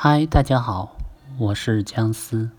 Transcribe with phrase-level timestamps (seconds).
[0.00, 0.96] 嗨，大家好，
[1.38, 2.50] 我是姜思。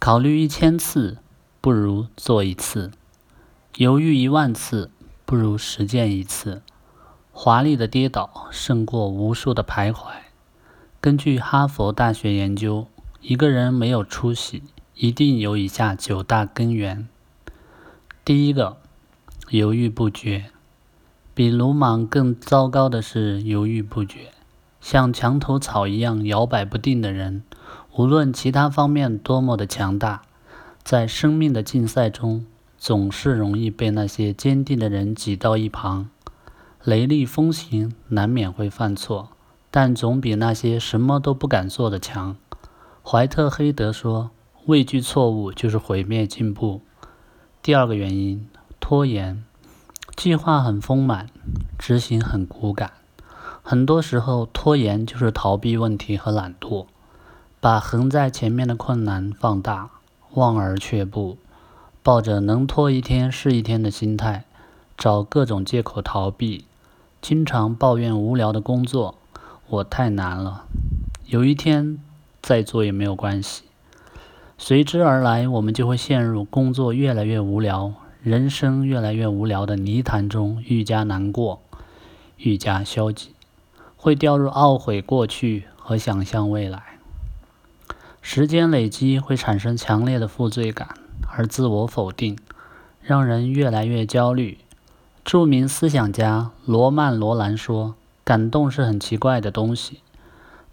[0.00, 1.18] 考虑一千次，
[1.60, 2.90] 不如做一次；
[3.76, 4.90] 犹豫一万次，
[5.24, 6.60] 不如实践一次。
[7.30, 10.06] 华丽的跌倒胜过无数的徘徊。
[11.00, 12.88] 根据哈佛大学研究，
[13.20, 14.64] 一个人没有出息，
[14.96, 17.08] 一定有以下九大根源。
[18.24, 18.78] 第一个，
[19.50, 20.46] 犹豫不决。
[21.32, 24.32] 比鲁莽更糟糕的是犹豫不决。
[24.80, 27.42] 像墙头草一样摇摆不定的人，
[27.96, 30.22] 无论其他方面多么的强大，
[30.82, 32.46] 在生命的竞赛中，
[32.78, 36.08] 总是容易被那些坚定的人挤到一旁。
[36.84, 39.30] 雷厉风行，难免会犯错，
[39.70, 42.36] 但总比那些什么都不敢做的强。
[43.02, 44.30] 怀特黑德说
[44.66, 46.80] ：“畏惧错误就是毁灭进步。”
[47.60, 48.48] 第二个原因，
[48.78, 49.44] 拖延。
[50.16, 51.26] 计划很丰满，
[51.78, 52.92] 执行很骨感。
[53.70, 56.86] 很多时候，拖延就是逃避问题和懒惰，
[57.60, 59.90] 把横在前面的困难放大，
[60.32, 61.36] 望而却步，
[62.02, 64.46] 抱着能拖一天是一天的心态，
[64.96, 66.64] 找各种借口逃避，
[67.20, 69.16] 经常抱怨无聊的工作，
[69.68, 70.64] 我太难了，
[71.26, 71.98] 有一天
[72.40, 73.64] 再做也没有关系。
[74.56, 77.92] 随之而来，我们就会陷入工作越来越无聊，
[78.22, 81.60] 人生越来越无聊的泥潭中，愈加难过，
[82.38, 83.34] 愈加消极。
[84.00, 86.98] 会掉入懊悔过去和想象未来，
[88.22, 90.94] 时间累积会产生强烈的负罪感，
[91.26, 92.38] 而自我否定
[93.02, 94.58] 让人越来越焦虑。
[95.24, 100.00] 著名思想家罗曼·罗兰说：“感动是很奇怪的东西，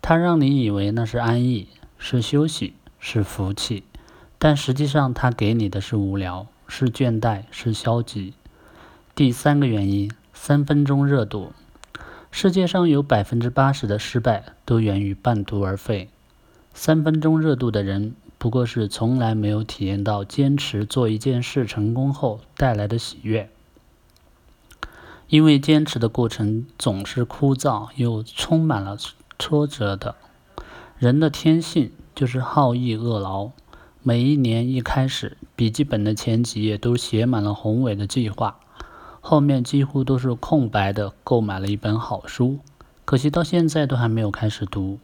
[0.03, 3.83] 它让你以为那是安逸、是休息、是福气，
[4.37, 8.35] 但实际上它给你的是无聊、是倦怠、是消极。”
[9.15, 11.51] 第三个原因：三分钟热度。
[12.37, 16.09] 世界上有百分之八十的失败都源于半途而废。
[16.73, 23.49] 三分钟热度的人，不过是从来没有体验到坚持做一件事成功后带来的喜悦。
[25.29, 28.97] 因为坚持的过程总是枯燥又充满了
[29.39, 30.15] 挫折的。
[30.99, 33.51] 人的天性就是好逸恶劳。
[34.03, 38.59] 每一年一开始，笔记本的前几页都写满了宏伟的计划。
[39.27, 42.59] 后面几乎都是空白的，购买了一本好书，
[43.05, 44.99] 可惜到现在都还没有开始读。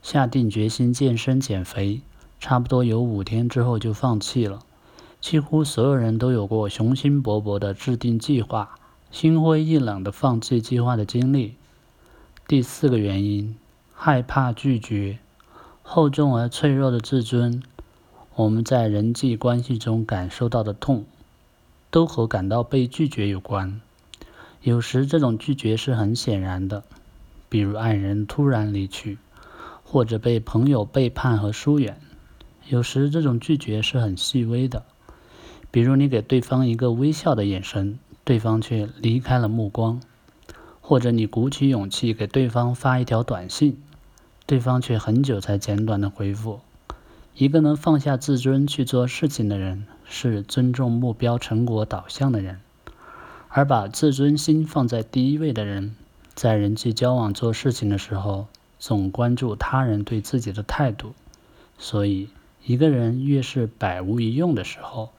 [0.00, 2.00] 下定决心健身减肥，
[2.40, 4.60] 差不多有五天之后就放弃了。
[5.20, 8.78] 几乎所有人都有过雄心勃勃的制定计划，
[9.10, 11.56] 心灰意冷的放弃计划的经历。
[12.46, 13.54] 第四个原因，
[13.92, 15.18] 害怕拒绝，
[15.82, 17.62] 厚重而脆弱的自尊，
[18.34, 21.04] 我们在人际关系中感受到的痛。
[21.90, 23.80] 都和感到被拒绝有关。
[24.62, 26.82] 有时这种拒绝是很显然的，
[27.48, 29.18] 比如爱人突然离去，
[29.84, 31.94] 或者被朋友背叛和疏远；
[32.68, 34.84] 有时这种拒绝是很细微的，
[35.70, 40.00] 比如你给对方一个微笑的眼神，对方却离开了目光；
[40.80, 43.80] 或者你鼓起勇气给对方发一条短信，
[44.44, 46.60] 对方却很久才简短的回复。
[47.36, 49.86] 一个能放下自尊去做事情的人。
[50.08, 52.60] 是尊重目标成果导向的人，
[53.48, 55.94] 而把自尊心放在第一位的人，
[56.34, 58.46] 在人际交往做事情的时候，
[58.78, 61.12] 总关注他人对自己的态度。
[61.78, 62.30] 所以，
[62.64, 65.10] 一个人越是百无一用的时候，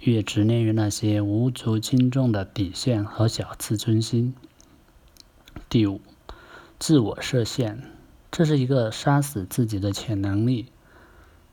[0.00, 4.34] 越执念于那些无足轻重的底线和小自尊心。
[5.68, 6.00] 第五，
[6.78, 7.82] 自我设限，
[8.30, 10.66] 这是一个杀死自己的潜能力。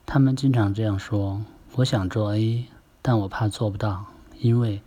[0.06, 1.44] 他们经常这样说
[1.76, 2.66] ：“我想做 A。”
[3.08, 4.08] 但我怕做不到，
[4.38, 4.82] 因为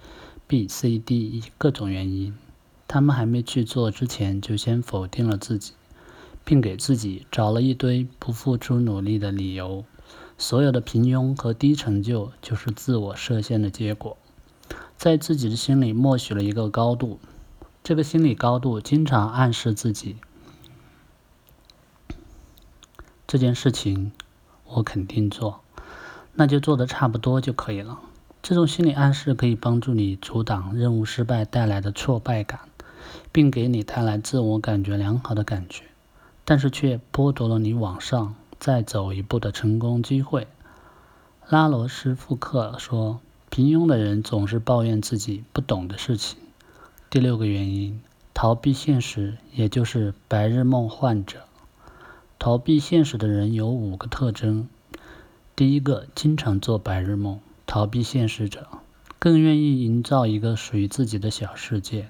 [0.47, 2.37] B、C、D、E 各种原因，
[2.87, 5.73] 他们还没去做之前就先否定了自己，
[6.45, 9.87] 并给自己找了一堆不付出努力的理由。
[10.37, 14.19] 所有的平庸和低成就就是自我设限的结果，
[14.99, 17.19] 在自己的心里默许了一个高度，
[17.83, 20.17] 这个心理高度经常暗示自己
[23.27, 24.13] 这件事情
[24.67, 25.63] 我肯定做，
[26.35, 27.99] 那就做的差不多就可以了。
[28.43, 32.61] 这种心理暗示可以帮助你阻挡任务失败带来的挫败感，
[33.31, 35.85] 并给你带来自我感觉良好的感觉，
[36.45, 40.47] 但是却剥夺了你往上再走一步的成功机会。
[41.49, 43.21] 拉罗斯福克说
[43.51, 46.39] ：“平庸的人总是抱怨自己不懂的事情。”
[47.11, 48.01] 第六个原因，
[48.33, 51.41] 逃避现实，也就是白日梦患者。
[52.39, 54.69] 逃避现实的人有五个特征：
[55.55, 57.39] 第一个，经常做白日梦。
[57.71, 58.67] 逃避现实者，
[59.21, 62.09] 更愿意营造一个属于自己的小世界。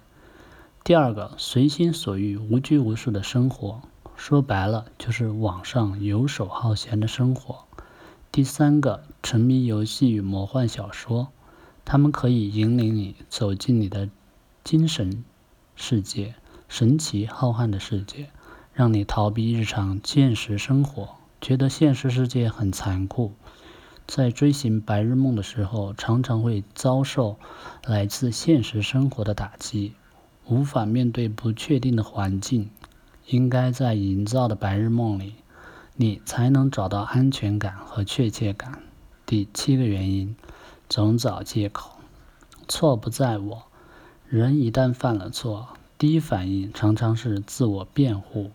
[0.83, 3.83] 第二个，随心所欲、无拘无束的生活，
[4.17, 7.67] 说白了就是网上游手好闲的生活。
[8.33, 11.29] 第三个，沉迷游戏与魔幻小说，
[11.85, 14.09] 他们可以引领你走进你的
[14.65, 15.23] 精神
[15.77, 16.37] 世界，
[16.71, 18.31] 神奇浩瀚的世界，
[18.73, 23.35] 让你逃避日常现实生活，觉得现实世界很残酷。
[24.11, 27.37] 在追寻白日梦的时候，常常会遭受
[27.85, 29.93] 来自现实生活的打击，
[30.47, 32.71] 无法面对不确定的环境。
[33.29, 35.35] 应该在营造的白日梦里。
[35.95, 38.83] 你才能找到安全感和确切感。
[39.25, 40.35] 第七个原因，
[40.89, 41.93] 总找借口。
[42.67, 43.63] 错不在我。
[44.27, 48.51] 人一旦犯了错，第一反应常常是自我辩护。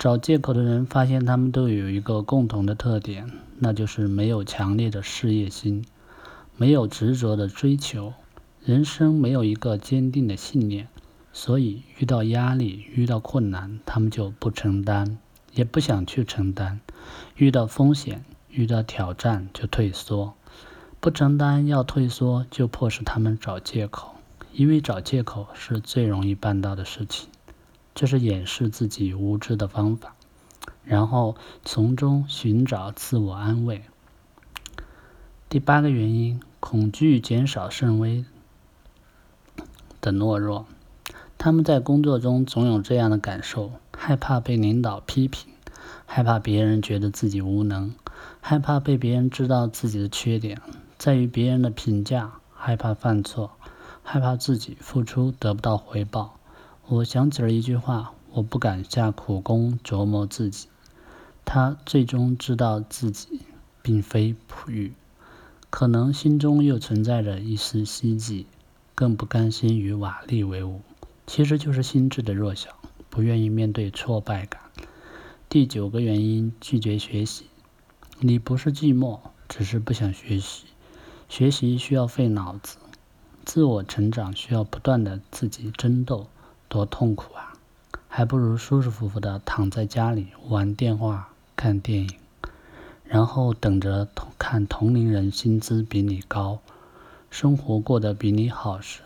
[0.00, 5.84] 找借口的人发现，他们都有一个共同的特点，那就是没有强烈的事业心，
[6.56, 8.14] 没有执着的追求，
[8.64, 10.88] 人生没有一个坚定的信念，
[11.34, 15.18] 所以遇到压力、遇到困难，他们就不承担。
[15.52, 16.80] 也不想去承担，
[17.36, 20.32] 遇到风险、遇到挑战就退缩，
[20.98, 24.14] 不承担要退缩，就迫使他们找借口，
[24.54, 27.28] 因为找借口是最容易办到的事情，
[28.00, 30.14] 这是掩饰自己无知的方法，
[30.84, 31.36] 然后
[31.66, 33.82] 从中寻找自我安慰。
[35.50, 38.24] 第八个原因，恐惧减少甚微
[40.00, 40.64] 的懦弱，
[41.36, 43.72] 他们在工作中总有这样的感受。
[43.94, 45.52] 害怕被领导批评，
[46.06, 47.94] 害怕别人觉得自己无能，
[48.40, 50.62] 害怕被别人知道自己的缺点，
[50.96, 53.50] 在于别人的评价，害怕犯错，
[54.02, 56.39] 害怕自己付出得不到回报。
[56.92, 60.66] 我想起了一句话：我不敢下苦功琢磨自己。
[61.44, 63.42] 他最终知道自己
[63.80, 64.92] 并非璞玉，
[65.70, 68.44] 可能心中又存在着一丝希冀，
[68.96, 70.80] 更不甘心与瓦砾为伍，
[71.28, 72.70] 其实就是心智的弱小。
[73.08, 74.60] 不愿意面对挫败感。
[75.48, 77.46] 第九个原因，拒绝学习。
[78.18, 80.64] 你不是寂寞，只是不想学习。
[81.28, 82.78] 学习需要费脑子，
[83.44, 86.26] 自我成长需要不断的自己争斗，
[86.70, 87.52] 多痛苦啊！
[88.06, 92.10] 还不如舒舒服服的躺在家里玩电话、看电影，
[93.04, 96.60] 然后等着同看同龄人薪资比你高，
[97.28, 99.00] 生活过得比你好时，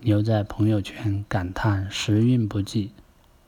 [0.00, 2.92] 你又在朋友圈感叹时运不济。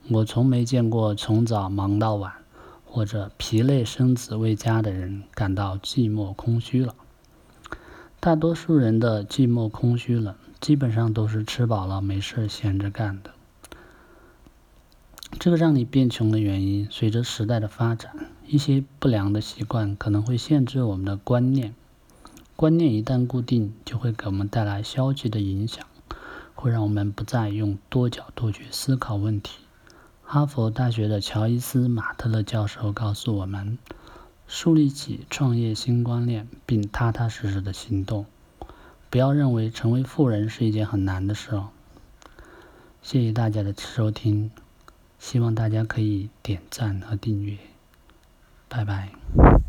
[0.08, 2.32] 我从没见过从早忙到晚，
[2.86, 6.94] 或者疲累身子未家的人感到寂寞空虚了。
[8.20, 13.30] 大多数人的寂寞空虚了，基本上都是吃饱了没事闲着干的。
[15.40, 18.12] 这个让你变穷的原因，随着时代的发展，
[18.46, 21.74] 一些不良的习惯可能会限制我们的观念。
[22.56, 25.86] 观念一旦固定，就会给我们带来消极的影响，
[26.54, 29.60] 会让我们不再用多角度去思考问题。
[30.22, 33.78] 哈佛大学的乔伊斯·马特勒教授告诉我们：
[34.46, 38.26] 树立起创业新观念，并踏踏实实的行动。
[39.08, 41.70] 不要认为成为富人是一件很难的事哦。
[43.00, 44.50] 谢谢大家的收听，
[45.20, 47.56] 希望大家可以点赞和订阅。
[48.68, 49.59] 拜拜。